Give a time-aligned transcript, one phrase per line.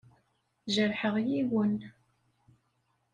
[0.73, 1.75] Jerḥeɣ yiwen.